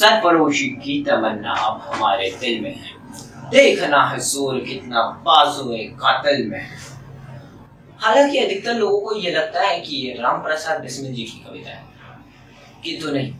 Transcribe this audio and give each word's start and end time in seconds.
सरफरोशी 0.00 0.66
की 0.66 1.04
तमन्ना 1.04 1.52
अब 1.52 1.80
हमारे 1.80 2.30
दिल 2.30 2.60
में 2.60 2.74
है। 2.74 3.50
देखना 3.50 4.04
है 4.04 4.18
ज़ोर 4.18 4.60
कितना 4.60 5.02
बाजुए 5.02 5.78
कातिल 5.78 6.50
में 6.50 6.58
है। 6.58 6.78
हालाँकि 7.98 8.38
अधिकतर 8.38 8.74
लोगों 8.74 9.00
को 9.00 9.16
यह 9.16 9.36
लगता 9.36 9.60
है 9.60 9.80
कि 9.80 9.96
ये 9.96 10.14
राम 10.14 10.42
प्रसाद 10.42 10.80
बिस्मिल 10.80 11.14
जी 11.14 11.22
की 11.22 11.44
कविता 11.48 11.70
है। 11.70 11.84
किंतु 12.84 13.10
नहीं, 13.10 13.34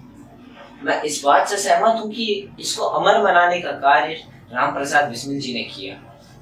मैं 0.83 1.03
इस 1.03 1.23
बात 1.25 1.49
से 1.49 1.57
सहमत 1.57 2.01
हूँ 2.01 2.13
कि 2.13 2.51
इसको 2.61 2.85
अमर 2.85 3.23
बनाने 3.23 3.61
का 3.61 3.71
कार्य 3.71 4.15
राम 4.53 4.75
प्रसाद 4.75 5.09
बिस्मिल 5.09 5.41
जी 5.41 5.55
ने 5.55 5.63
किया। 5.63 5.95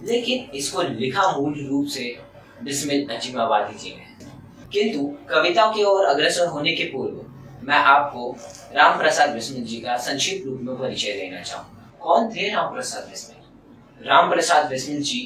लेकिन 0.05 0.51
इसको 0.55 0.83
लिखा 0.83 1.31
मूल 1.33 1.67
रूप 1.71 1.87
से 1.87 2.19
बिस्मिल 2.63 3.09
अजीमाबादी 3.17 3.79
जी 3.79 3.97
ने। 3.97 4.27
किंतु 4.73 5.07
कविता 5.31 5.73
की 5.73 5.85
ओर 5.85 6.05
अग्रसर 6.05 6.47
होने 6.47 6.73
के 6.73 6.85
पूर्व 6.85 7.38
मैं 7.69 7.77
आपको 7.77 8.31
राम 8.75 8.99
प्रसाद 8.99 9.31
बिस्मिल 9.31 9.65
जी 9.65 9.77
का 9.81 9.97
संक्षिप्त 9.97 10.47
रूप 10.47 10.61
में 10.63 10.77
परिचय 10.77 11.13
देना 11.13 11.41
चाहूँगा। 11.43 11.91
कौन 12.01 12.29
थे 12.29 12.49
राम 12.51 12.73
प्रसाद 12.75 13.09
बिस्मिल 13.09 14.07
राम 14.09 14.31
प्रसाद 14.31 14.69
बिस्मिल 14.71 15.03
जी 15.03 15.21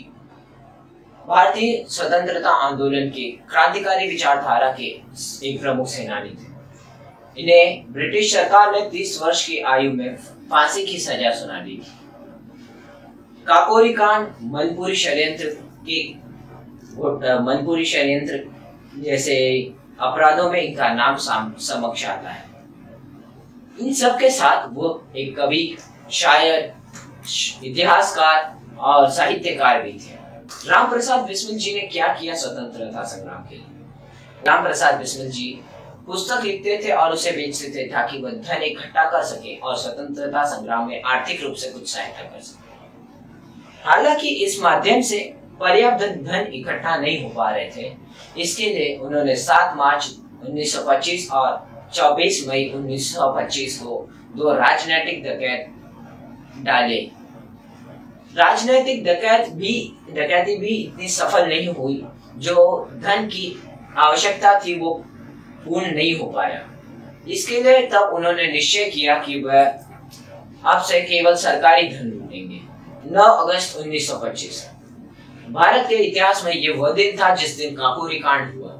भारतीय 1.24 1.84
स्वतंत्रता 1.88 2.50
आंदोलन 2.60 3.08
के 3.08 3.30
क्रांतिकारी 3.50 4.08
विचारधारा 4.08 4.70
के 4.72 4.86
एक 5.48 5.60
प्रमुख 5.60 5.86
सेनानी 5.88 6.30
थे। 6.30 6.50
इन्हें 7.36 7.92
ब्रिटिश 7.92 8.32
सरकार 8.32 8.72
ने 8.72 8.80
30 8.90 9.18
वर्ष 9.22 9.46
की 9.46 9.58
आयु 9.72 9.92
में 9.92 10.16
फांसी 10.50 10.84
की 10.86 10.98
सजा 11.00 11.30
सुना 11.34 11.60
दी 11.60 11.76
थी। 11.76 11.92
काकोरी 13.46 13.92
कांड 13.92 14.26
मनपुरी 14.54 14.96
षड्यंत्र 14.96 15.46
के 15.88 16.02
मनपुरी 17.44 17.84
षड्यंत्र 17.84 18.42
जैसे 18.96 19.36
अपराधों 20.02 20.50
में 20.50 20.60
इनका 20.60 20.88
नाम 20.94 21.16
समक्ष 21.16 22.04
आता 22.04 22.30
है। 22.30 22.44
इन 23.80 23.92
सब 23.92 24.18
के 24.18 24.30
साथ 24.30 24.66
वो 24.70 24.88
एक 25.16 25.36
कवि, 25.36 25.76
शायर, 26.10 26.72
इतिहासकार 27.64 28.56
और 28.78 29.10
साहित्यकार 29.10 29.82
भी 29.82 29.92
थे। 29.92 30.20
राम 30.70 30.88
प्रसाद 30.90 31.20
बिस्मिल 31.20 31.58
जी 31.58 31.74
ने 31.74 31.80
क्या 31.80 32.08
किया 32.14 32.34
स्वतंत्रता 32.34 33.02
संग्राम 33.02 33.42
के 33.42 33.54
लिए? 33.54 33.66
राम 34.46 34.62
प्रसाद 34.62 34.94
बिस्मिल 34.94 35.30
जी 35.30 35.60
पुस्तक 36.06 36.44
लिखते 36.44 36.80
थे 36.84 36.90
और 36.92 37.12
उसे 37.12 37.30
बेचते 37.30 37.68
थे 37.68 37.86
ताकि 37.88 38.18
वह 38.18 38.30
धन 38.30 38.62
इकट्ठा 38.62 39.04
कर 39.10 39.22
सके 39.24 39.56
और 39.56 39.76
स्वतंत्रता 39.76 40.44
संग्राम 40.44 40.88
में 40.88 41.02
आर्थिक 41.02 41.42
रूप 41.42 41.54
से 41.54 41.70
कुछ 41.70 41.88
सहायता 41.92 42.22
कर 42.22 42.40
सके। 42.40 42.70
हालाँकि 43.84 44.28
इस 44.44 44.60
माध्यम 44.62 45.00
से 45.02 45.18
पर्याप्त 45.62 46.04
धन 46.22 46.46
इकट्ठा 46.54 46.96
नहीं 46.96 47.22
हो 47.22 47.28
पा 47.28 47.50
रहे 47.50 47.70
थे। 47.76 47.92
इसके 48.40 48.66
लिए 48.66 48.96
उन्होंने 48.96 49.36
7 49.36 49.76
मार्च 49.76 50.10
1925 50.44 51.30
और 51.30 51.50
24 51.94 52.46
मई 52.48 52.64
1925 52.74 53.78
को 53.78 54.08
दो 54.36 54.52
राजनीतिक 54.52 55.22
डकैत 55.24 55.68
डाले। 56.64 57.00
राजनीतिक 58.36 59.04
डकैत 59.04 59.48
भी, 59.52 59.74
डकैती 60.10 60.56
भी 60.58 60.74
इतनी 60.76 61.08
सफल 61.08 61.48
नहीं 61.48 61.68
हुई, 61.68 62.04
जो 62.36 62.90
धन 62.94 63.26
की 63.26 63.62
आवश्यकता 63.98 64.58
थी 64.58 64.78
वो 64.78 64.92
पूर्ण 65.64 65.94
नहीं 65.94 66.14
हो 66.18 66.26
पाया। 66.26 66.60
इसके 67.28 67.62
लिए 67.62 67.86
तब 67.86 68.12
उन्होंने 68.14 68.46
निश्चय 68.52 68.84
किया 68.84 69.18
कि 69.18 69.40
वह 69.42 69.62
अब 70.64 70.82
से 70.82 71.00
केवल 71.00 71.34
सरकारी 71.36 71.88
धन 71.88 72.06
लूटेंगे। 72.06 72.60
9 73.12 73.30
अगस्त 73.44 73.76
1925 73.78 74.71
भारत 75.52 75.86
के 75.88 75.94
इतिहास 75.96 76.44
में 76.44 76.52
ये 76.52 76.72
वह 76.72 76.92
दिन 76.94 77.16
था 77.16 77.34
जिस 77.34 77.56
दिन 77.56 77.74
काकोरी 77.76 78.18
कांड 78.18 78.54
हुआ। 78.54 78.70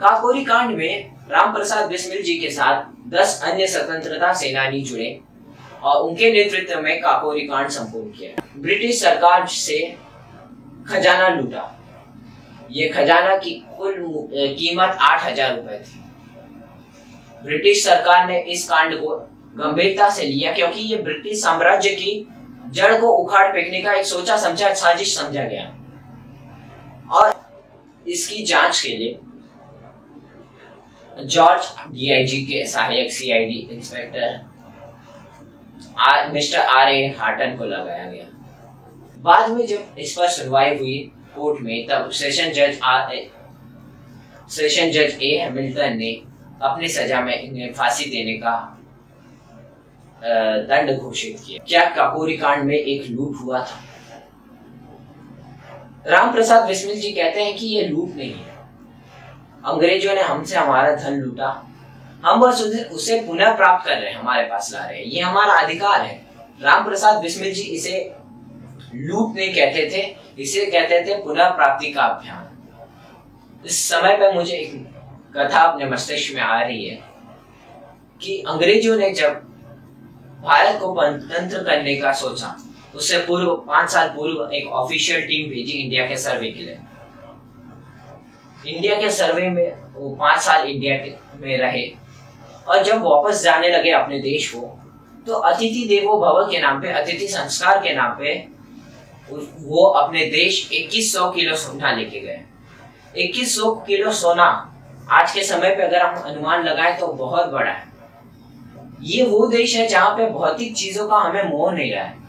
काकोरी 0.00 0.44
कांड 0.44 0.76
में 0.76 1.10
राम 1.30 1.52
प्रसाद 1.54 1.88
बिस्मिल 1.88 2.22
जी 2.22 2.36
के 2.38 2.50
साथ 2.50 2.84
दस 3.10 3.40
अन्य 3.44 3.66
स्वतंत्रता 3.66 4.32
सेनानी 4.34 4.80
जुड़े 4.82 5.08
और 5.82 6.02
उनके 6.02 6.32
नेतृत्व 6.32 6.80
में 6.80 7.00
काकोरी 7.00 7.40
कांड 7.48 7.68
संपूर्ण 7.70 8.10
किया। 8.10 8.44
ब्रिटिश 8.58 9.00
सरकार 9.02 9.46
से 9.48 9.78
खजाना 10.88 11.28
लूटा। 11.28 11.68
ये 12.70 12.88
खजाना 12.88 13.36
की 13.36 13.52
कुल 13.78 13.94
कीमत 14.58 14.96
आठ 15.00 15.24
हज़ार 15.24 15.54
रुपए 15.56 15.78
थी। 15.80 16.00
ब्रिटिश 17.44 17.84
सरकार 17.84 18.26
ने 18.26 18.40
इस 18.52 18.68
कांड 18.68 18.94
को 18.94 19.16
गंभीरता 19.56 20.08
से 20.10 20.24
लिया 20.24 20.52
क्योंकि 20.52 20.80
ये 20.82 20.96
ब्रिटिश 21.02 21.42
साम्राज्य 21.42 21.90
की 21.92 22.26
जड़ 22.70 22.94
को 23.00 23.12
उखाड़ 23.14 23.46
फेंकने 23.52 23.82
का 23.82 23.92
एक 23.92 24.06
सोचा 24.06 24.36
समझा 24.38 24.72
साजिश 24.74 25.16
समझा 25.16 25.44
गया। 25.44 25.70
और 27.12 27.40
इसकी 28.06 28.44
जाँच 28.44 28.80
के 28.80 28.96
लिए 28.96 29.18
जॉर्ज 31.24 31.62
डीआईजी 31.92 32.40
के 32.46 32.64
सहायक 32.66 33.12
CID 33.12 33.58
inspector 33.72 34.40
mister 36.32 36.58
R 36.58 36.88
A 36.88 37.08
Horton 37.18 37.56
को 37.56 37.64
लगाया 37.64 38.10
गया। 38.10 38.24
बाद 39.18 39.50
में 39.50 39.66
जब 39.66 39.98
इस 39.98 40.12
पर 40.18 40.28
सुनवाई 40.28 40.76
हुई 40.78 40.98
कोर्ट 41.34 41.60
में, 41.62 41.86
तब 41.88 42.10
सेशन 42.10 42.52
जज 42.52 42.78
आर 42.82 43.14
सेशन 44.50 44.90
जज 44.90 45.18
ए 45.22 45.36
हैमिल्टन 45.38 45.96
ने 45.96 46.12
अपनी 46.62 46.88
सजा 46.88 47.20
में 47.20 47.34
इन्हें 47.34 47.72
फांसी 47.74 48.04
देने 48.10 48.34
का 48.38 48.54
दंड 50.68 50.98
घोषित 50.98 51.40
किया। 51.46 51.64
क्या 51.68 51.84
काकोरी 51.94 52.36
कांड 52.36 52.64
में 52.64 52.76
एक 52.76 53.06
लूट 53.10 53.36
हुआ 53.42 53.60
था? 53.60 53.80
राम 56.06 56.32
प्रसाद 56.32 56.66
बिस्मिल 56.66 57.00
जी 57.00 57.10
कहते 57.12 57.42
हैं 57.42 57.56
कि 57.56 57.66
ये 57.66 57.82
लूट 57.88 58.16
नहीं 58.16 58.32
है। 58.32 58.54
अंग्रेज़ों 59.64 60.14
ने 60.14 60.22
हमसे 60.22 60.56
हमारा 60.56 60.94
धन 60.94 61.14
लूटा। 61.14 61.50
हम 62.24 62.40
बस 62.40 62.62
उसे, 62.92 63.20
पुनः 63.20 63.54
प्राप्त 63.56 63.86
कर 63.86 63.96
रहे 63.96 64.10
हैं 64.10 64.18
हमारे 64.18 64.42
पास 64.44 64.70
ला 64.72 64.84
रहे 64.84 64.98
हैं। 64.98 65.04
ये 65.04 65.20
हमारा 65.20 65.54
अधिकार 65.54 66.00
है। 66.00 66.26
राम 66.62 66.84
प्रसाद 66.84 67.20
बिस्मिल 67.22 67.52
जी 67.54 67.62
इसे 67.62 68.14
लूट 68.94 69.36
नहीं 69.36 69.54
कहते 69.54 69.88
थे 69.92 70.16
इसे 70.42 70.66
कहते 70.66 71.00
थे 71.00 71.22
पुनः 71.22 71.48
प्राप्ति 71.48 71.92
का 71.92 72.02
अभियान। 72.02 72.48
इस 73.66 73.88
समय 73.88 74.16
पर 74.16 74.34
मुझे 74.34 74.56
एक 74.56 74.74
कथा 75.36 75.60
अपने 75.60 75.86
मस्तिष्क 75.86 76.34
में 76.34 76.42
आ 76.42 76.60
रही 76.62 76.84
है 76.84 76.98
कि 78.22 78.44
अंग्रेज़ों 78.48 78.96
ने 78.96 79.10
जब 79.10 79.34
भारत 80.42 80.80
को 80.80 80.92
गणतंत्र 80.92 81.62
करने 81.64 81.96
का 81.96 82.12
सोचा 82.12 82.56
उससे 82.94 83.18
पूर्व, 83.18 83.54
पाँच 83.66 83.90
साल 83.90 84.08
पूर्व 84.08 84.54
एक 84.54 84.68
ऑफिशियल 84.68 85.20
टीम 85.22 85.48
भेजी 85.50 85.72
इंडिया 85.72 86.06
के 86.06 86.16
सर्वे 86.16 86.50
के 86.50 86.62
लिए। 86.62 86.78
इंडिया 88.66 89.00
के 89.00 89.10
सर्वे 89.10 89.48
में 89.50 89.72
वो 89.94 90.14
पाँच 90.16 90.40
साल 90.40 90.68
इंडिया 90.68 90.96
में 91.40 91.56
रहे। 91.58 91.86
और 92.68 92.82
जब 92.84 93.02
वापस 93.02 93.42
जाने 93.42 93.68
लगे 93.68 93.90
अपने 93.90 94.18
देश 94.20 94.50
को 94.50 94.60
तो 95.26 95.34
अतिथि 95.34 95.86
देवो 95.88 96.18
भव 96.20 96.50
के 96.50 96.60
नाम 96.60 96.80
पे, 96.82 96.88
अतिथि 96.90 97.28
संस्कार 97.28 97.78
के 97.78 97.94
नाम 97.94 98.18
पे 98.18 98.34
वो 99.30 99.84
अपने 99.84 100.24
देश 100.26 100.68
2100 100.72 101.30
किलो 101.32 101.56
सोना 101.56 101.92
लेके 101.92 102.20
गए। 102.20 102.40
2100 103.16 103.74
किलो 103.86 104.12
सोना 104.12 104.46
आज 105.10 105.32
के 105.32 105.42
समय 105.44 105.74
पे 105.76 105.82
अगर 105.82 106.02
हम 106.02 106.22
अनुमान 106.22 106.64
लगाएँ 106.64 106.98
तो 107.00 107.06
बहुत 107.06 107.50
बड़ा 107.50 107.70
है। 107.70 107.84
ये 109.02 109.24
वो 109.24 109.46
देश 109.46 109.76
है 109.76 109.86
जहाँ 109.88 110.10
पे 110.16 110.30
भौतिक 110.30 110.74
चीज़ों 110.76 111.08
का 111.08 111.16
हमें 111.16 111.50
मोह 111.50 111.72
नहीं 111.72 111.92
रहा 111.92 112.04
है। 112.04 112.21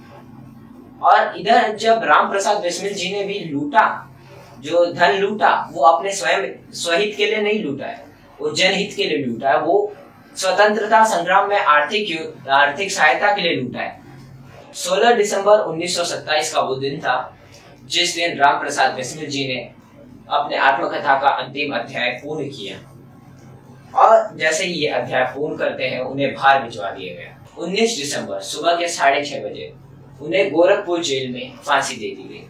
और 1.03 1.37
इधर 1.37 1.75
जब 1.75 2.01
राम 2.03 2.29
प्रसाद 2.29 2.57
बिस्मिल 2.57 2.93
जी 2.93 3.11
ने 3.11 3.23
भी 3.23 3.39
लूटा, 3.39 4.09
जो 4.59 4.85
धन 4.85 5.11
लूटा, 5.11 5.69
वो 5.73 5.83
अपने 5.83 6.13
स्वयं, 6.13 6.71
स्वहित 6.73 7.15
के 7.17 7.25
लिए 7.25 7.41
नहीं 7.41 7.63
लूटा 7.63 7.85
है, 7.85 8.05
वो 8.41 8.51
जनहित 8.51 8.93
के 8.95 9.03
लिए 9.03 9.25
लूटा 9.25 9.49
है, 9.49 9.59
वो 9.59 9.95
स्वतंत्रता 10.35 11.03
संग्राम 11.03 11.49
में 11.49 11.59
आर्थिक 11.59 12.47
आर्थिक 12.49 12.91
सहायता 12.91 13.35
के 13.35 13.41
लिए 13.41 13.55
लूटा 13.55 13.79
है। 13.79 14.01
16 14.73 15.13
दिसंबर 15.13 15.59
1927 15.59 16.53
का 16.53 16.61
वो 16.61 16.75
दिन 16.75 16.99
था, 16.99 17.37
जिस 17.85 18.15
दिन 18.15 18.37
राम 18.37 18.59
प्रसाद 18.59 18.93
बिस्मिल 18.93 19.29
जी 19.29 19.47
ने 19.47 19.73
अपने 20.29 20.57
आत्मकथा 20.57 21.19
का 21.19 21.29
अंतिम 21.29 21.75
अध्याय 21.75 22.09
पूर्ण 22.09 22.43
किया। 22.43 22.77
और 23.99 24.37
जैसे 24.37 24.65
ही 24.65 24.73
ये 24.73 24.87
अध्याय 24.87 25.23
पूर्ण 25.23 25.57
करते 25.57 25.83
हैं, 25.83 25.99
उन्हें 25.99 26.33
भार 26.33 26.63
भिजवा 26.63 26.89
दिया 26.89 27.13
गया। 27.13 27.45
19 27.57 27.97
दिसंबर, 27.97 28.39
सुबह 28.39 28.75
के 28.75 28.87
साढ़े 28.87 29.25
छह 29.25 29.39
बजे 29.39 29.73
उन्हें 30.23 30.51
गोरखपुर 30.51 31.03
जेल 31.03 31.31
में 31.31 31.57
फांसी 31.57 31.95
दे 31.95 32.15
दी 32.15 32.23
गई। 32.23 32.47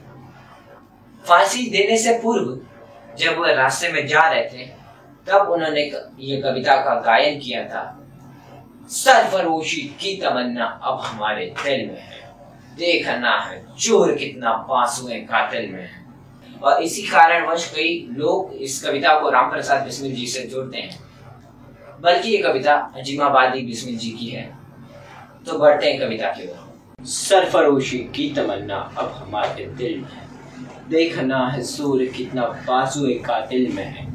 फांसी 1.27 1.69
देने 1.69 1.97
से 1.97 2.19
पूर्व, 2.23 2.59
जब 3.15 3.37
वह 3.37 3.53
रास्ते 3.53 3.89
में 3.89 4.07
जा 4.07 4.29
रहे 4.29 4.45
थे, 4.45 4.65
तब 5.27 5.47
उन्होंने 5.51 5.81
ये 6.19 6.41
कविता 6.41 6.75
का 6.75 6.99
गायन 6.99 7.39
किया 7.39 7.65
था। 7.65 7.99
सरफरोशी 8.87 9.81
की 9.81 10.21
तमन्ना 10.21 10.65
अब 10.83 10.99
हमारे 10.99 11.45
दिल 11.45 11.87
में 11.87 12.01
है। 12.01 12.35
देखना 12.77 13.39
है, 13.39 13.65
चोर 13.79 14.15
कितना 14.15 14.51
पासुए 14.53 15.15
कातिल 15.15 15.71
में 15.71 15.83
है। 15.83 16.05
और 16.63 16.83
इसी 16.83 17.01
कारणवश 17.01 17.73
कई 17.75 18.07
लोग 18.11 18.53
इस 18.53 18.83
कविता 18.83 19.19
को 19.19 19.29
राम 19.29 19.51
प्रसाद 19.51 19.83
बिस्मिल 19.83 20.15
जी 20.15 20.27
से 20.27 20.39
जोड़ते 20.39 20.77
हैं। 20.77 20.99
बल्कि 22.01 22.29
ये 22.29 22.37
कविता 22.37 22.93
अजीमाबादी 22.95 23.61
बिस्मिल 23.61 23.97
जी 23.97 24.11
की 24.11 24.25
है। 24.25 24.57
तो 25.45 25.59
बढ़ते 25.59 25.91
हैं 25.91 25.99
कविता 25.99 26.27
की 26.27 26.47
ओर। 26.47 26.62
सरफरोशी 27.05 27.97
की 27.97 28.33
तमन्ना 28.33 28.93
अब 28.97 29.23
हमारे 29.23 29.65
दिल 29.65 29.95
में 29.95 30.09
है। 30.09 30.27
देखना 30.89 31.47
है 31.47 31.63
सूर्य 31.63 32.05
कितना 32.05 32.41
बाजुए 32.41 33.13
कातिल 33.13 33.71
में 33.73 33.83
है। 33.83 34.13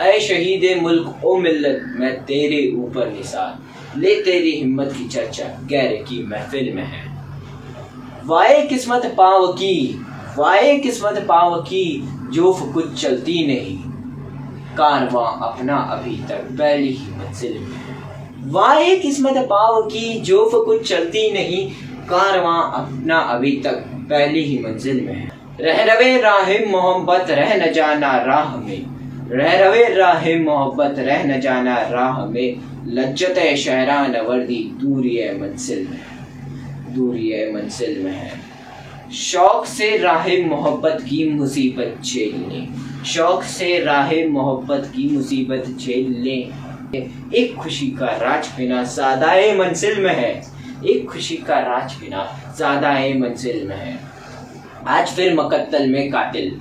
ऐ 0.00 0.20
शहीद 0.20 0.82
मुल्क, 0.82 1.20
ओ 1.24 1.36
मिल्लत, 1.36 1.94
मैं 1.96 2.24
तेरे 2.24 2.76
ऊपर 2.76 3.10
निसार। 3.10 3.58
ले 4.00 4.22
तेरी 4.22 4.50
हिम्मत 4.50 4.94
की 4.98 5.08
चर्चा 5.08 5.44
गैर 5.44 6.02
की 6.02 6.26
महफिल 6.26 6.72
में 6.74 6.84
है। 6.84 7.18
वाए 8.24 8.66
किस्मत 8.66 9.14
पाव 9.18 9.46
की, 9.52 10.06
वाए 10.38 10.78
किस्मत 10.78 11.26
पाव 11.28 11.62
की, 11.62 12.08
जोफ 12.32 12.74
कुछ 12.74 13.02
चलती 13.02 13.46
नहीं। 13.46 13.78
कारवां 14.76 15.48
अपना 15.48 15.76
अभी 15.76 16.16
तक 16.28 16.42
पहली 16.58 16.92
ही 16.92 17.10
मंजिल 17.10 17.58
में 17.58 17.94
वाए 18.52 18.96
किस्मत 18.96 19.36
पाव 19.36 19.82
की, 19.82 20.20
जोफ 20.20 20.50
कुछ 20.54 20.88
चलती 20.88 21.30
नहीं। 21.30 21.93
कारवां 22.04 22.62
अपना 22.82 23.18
अभी 23.18 23.52
तक 23.64 23.74
पहली 24.10 24.42
ही 24.42 24.58
मंजिल 24.58 25.00
में 25.06 25.14
है। 25.14 25.30
रह 25.60 25.84
रवे 25.84 26.20
राह 26.20 26.70
मोहब्बत, 26.70 27.26
रह 27.30 27.54
न 27.56 27.72
जाना 27.72 28.16
राह 28.16 28.56
में। 28.56 28.84
रह 29.30 29.58
रवे 29.58 29.94
राह 29.94 30.28
मोहब्बत, 30.38 30.94
रह 30.98 31.24
न 31.24 31.40
जाना 31.40 31.76
राह 31.76 32.24
में। 32.24 32.56
लज्जत 32.86 33.56
शहरान 33.56 34.16
वर्दी, 34.16 34.78
दूरी 34.80 35.20
मंजिल 35.40 35.88
में 35.90 35.98
है। 35.98 36.94
दूरी 36.94 37.52
मंजिल 37.52 38.02
में 38.04 38.12
है। 38.12 38.32
शौक 39.12 39.66
से 39.66 39.98
राह 39.98 40.28
मोहब्बत 40.46 40.98
की 41.02 41.30
मुसीबत 41.30 42.02
झेलने 42.04 42.66
शौक 43.06 43.42
से 43.42 43.78
राह 43.84 44.12
मोहब्बत 44.28 44.92
की 44.96 45.10
मुसीबत 45.16 45.64
झेल 45.80 46.16
ले। 46.18 46.64
एक 47.38 47.54
खुशी 47.54 47.86
का 47.86 48.06
राज 48.06 48.48
बिना 48.58 48.84
सादाए 48.84 49.56
मंजिल 49.58 50.00
में 50.00 50.14
है। 50.14 50.53
एक 50.86 51.10
खुशी 51.10 51.36
का 51.36 51.54
राज 51.54 51.94
बिना 51.94 52.24
सादाए 52.58 53.12
मंजिल 53.12 53.66
में 53.66 53.76
है। 53.76 54.00
आज 54.88 55.08
फिर 55.08 55.34
मकत्तल 55.34 55.86
में 55.86 56.10
कातिल। 56.10 56.60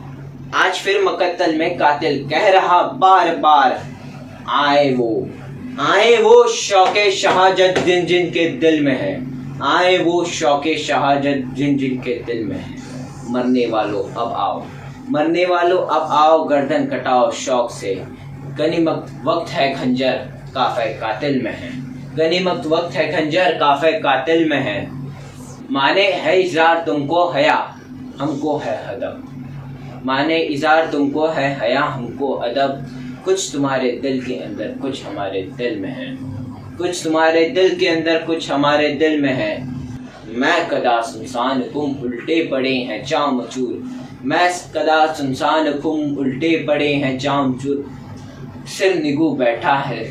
आज 0.56 0.74
फिर 0.74 1.04
मकत्तल 1.04 1.56
में 1.56 1.78
कातिल। 1.78 2.30
कह 2.30 2.48
रहा 2.50 2.82
बार 2.82 3.36
बार 3.36 3.84
आए 4.50 4.94
वो 4.94 5.30
आए 5.80 6.18
वो 6.18 6.48
शौके 6.48 7.12
शहाजत 7.12 7.76
जिन 7.86 8.06
जिन 8.06 8.30
के 8.30 8.50
दिल 8.50 8.84
में 8.84 9.00
है। 9.00 9.34
आए 9.64 9.98
वो 9.98 10.26
शौके 10.26 10.78
शहाजत 10.78 11.44
जिन 11.54 11.78
जिन 11.78 12.02
के 12.02 12.24
दिल 12.24 12.46
में 12.46 12.58
है। 12.58 12.76
मरने 13.32 13.66
वालों, 13.66 14.04
अब 14.04 14.34
आओ। 14.34 14.66
मरने 15.10 15.46
वालों, 15.46 15.78
अब 15.78 16.08
आओ, 16.12 16.44
गर्दन 16.44 16.86
कटाओ 16.86 17.32
शौक 17.32 17.72
से। 17.72 18.04
गनीमत 18.58 19.22
वक्त 19.26 19.52
है, 19.52 19.74
खंजर 19.74 20.14
काफे 20.56 20.94
कातिल 20.94 21.42
में 21.42 21.52
है। 21.52 21.83
गनीमत 22.18 22.66
वक्त 22.66 22.96
है, 22.96 23.12
खंजर 23.12 23.58
काफे 23.60 23.92
कातिल 23.92 24.50
में 24.50 24.60
है। 24.60 24.92
माने 25.72 26.02
है 26.02 26.40
इजार 26.42 26.84
तुमको 26.86 27.30
हया, 27.32 27.56
हमको 28.20 28.58
है 28.58 28.78
अदब 28.88 30.04
माने 30.06 30.38
इजार 30.38 30.90
तुमको 30.92 31.28
है 31.28 31.48
हया, 31.60 31.82
हमको 31.82 32.32
अदब। 32.34 32.86
कुछ 33.26 33.52
तुम्हारे 33.54 33.92
दिल 33.92 34.22
के 34.26 34.34
अंदर 34.36 34.68
कुछ 34.82 35.06
हमारे 35.06 35.42
दिल 35.58 35.80
में 35.80 35.90
है। 35.90 36.08
कुछ 36.78 37.04
तुम्हारे 37.04 37.50
दिल 37.50 37.76
के 37.80 37.88
अंदर 37.88 38.18
कुछ 38.26 38.52
हमारे 38.52 38.90
दिल 38.90 39.22
में 39.22 39.34
है। 39.34 39.54
मैं 40.38 40.68
कदा 40.70 41.02
सुनसान 41.02 41.62
तुम 41.62 41.96
उल्टे 42.04 42.48
पड़े 42.52 42.76
हैं 42.76 43.04
चाम 43.06 43.42
चूर 43.42 43.84
मैं 44.26 44.50
कदा 44.76 45.06
सुनसान 45.14 45.72
कुम 45.74 46.18
उल्टे 46.18 46.56
पड़े 46.68 46.94
हैं 46.94 47.18
जाम 47.18 47.54
चूर 47.60 47.86
सिर 48.68 49.02
निगू 49.04 49.30
बैठा 49.36 49.74
है 49.78 50.06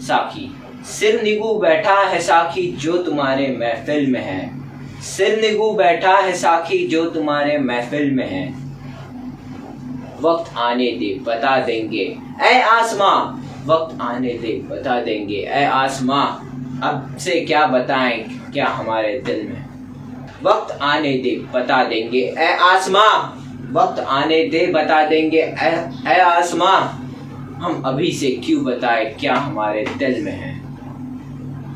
साखी। 0.00 0.59
सिर 0.84 1.22
निगू 1.22 1.54
बैठा 1.54 1.94
है 1.94 2.20
साखी 2.20 2.72
जो 2.72 2.96
तुम्हारे 3.02 3.56
महफिल 3.60 4.10
में 4.10 4.20
है। 4.20 4.60
सिर 5.02 5.40
निगू 5.40 5.70
बैठा 5.70 6.16
है 6.16 6.32
साखी 6.32 6.86
जो 6.86 7.10
तुम्हारे 7.10 7.58
महफिल 7.58 8.10
में 8.10 8.30
है। 8.30 8.70
वक्त 10.20 10.56
आने 10.56 10.86
दे, 10.86 11.20
बता 11.22 11.60
देंगे। 11.60 12.18
ऐ 12.40 12.60
आसमां, 12.60 13.40
वक्त 13.66 14.00
आने 14.00 14.28
दे, 14.28 14.52
बता 14.70 15.00
देंगे। 15.00 15.40
ऐ 15.40 15.64
आसमां, 15.64 16.26
अब 16.80 17.16
से 17.18 17.40
क्या 17.40 17.66
बताएँ 17.66 18.18
क्या 18.52 18.66
हमारे 18.66 19.22
दिल 19.26 19.48
में? 19.48 19.66
वक्त 20.42 20.78
आने 20.82 21.12
दे, 21.12 21.46
बता 21.54 21.84
देंगे। 21.84 22.34
ऐ 22.38 22.56
आसमां, 22.56 23.40
वक्त 23.72 24.00
आने 24.00 24.44
दे, 24.44 24.66
बता 24.66 25.06
देंगे। 25.06 25.54
ऐ 26.06 26.20
आसमां, 26.20 26.80
हम 27.62 27.82
अभी 27.82 28.12
से 28.12 28.30
क्यों 28.30 28.64
बताए 28.64 29.04
क्या 29.20 29.34
हमारे 29.34 29.86
दिल 29.98 30.24
में 30.24 30.32
है? 30.32 30.59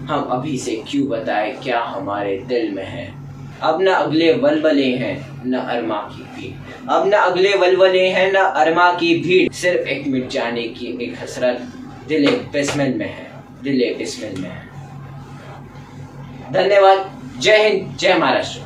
हम 0.05 0.23
अभी 0.23 0.59
से 0.59 0.85
क्यों 0.89 1.09
बताए 1.09 1.53
क्या 1.62 1.81
हमारे 1.81 2.37
दिल 2.39 2.73
में 2.73 2.85
है? 2.85 3.15
अब 3.62 3.83
न 3.83 3.87
अगले 3.87 4.33
वलवले 4.33 4.97
हैं, 4.97 5.43
न 5.47 5.56
अरमा 5.56 5.97
की 5.97 6.23
भीड़। 6.23 6.89
अब 6.91 7.09
न 7.09 7.12
अगले 7.12 7.55
वलवले 7.56 8.09
हैं, 8.09 8.33
न 8.33 8.37
अरमा 8.37 8.93
की 8.93 9.21
भीड़। 9.21 9.53
सिर्फ़ 9.53 9.89
एक 9.89 10.06
मिट 10.06 10.29
जाने 10.29 10.62
की 10.62 11.05
एक 11.05 11.17
हसरत। 11.23 11.62
दिले 12.09 12.31
बिस्मिल 12.31 12.95
में 12.95 13.06
है, 13.06 13.31
दिल 13.62 13.95
बिस्मिल 13.99 14.41
में 14.41 14.51
है। 14.51 14.69
धन्यवाद। 16.53 17.23
जय 17.39 17.69
हिंद, 17.69 17.97
जय 17.97 18.15
महाराष्ट्र। 18.15 18.61